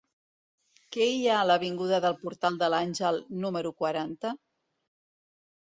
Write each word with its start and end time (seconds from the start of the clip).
Què 0.95 1.07
hi 1.09 1.19
ha 1.27 1.35
a 1.41 1.43
l'avinguda 1.49 1.99
del 2.07 2.17
Portal 2.23 2.59
de 2.65 2.73
l'Àngel 2.75 3.23
número 3.45 3.75
quaranta? 3.83 4.35